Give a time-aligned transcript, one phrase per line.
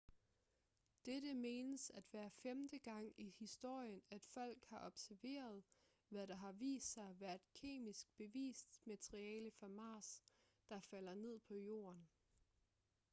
[1.05, 5.63] dette menes at være femte gang i historien at folk har observeret
[6.09, 10.23] hvad der har vist sig at være kemisk bevist materiale fra mars
[10.69, 12.07] der falder ned på jorden